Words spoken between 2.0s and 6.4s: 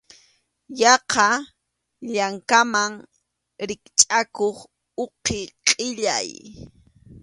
llankaman rikchʼakuq uqi qʼillay.